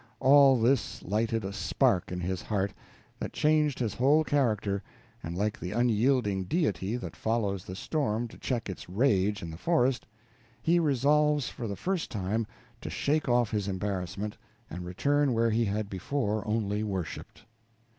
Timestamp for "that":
3.19-3.33, 6.95-7.15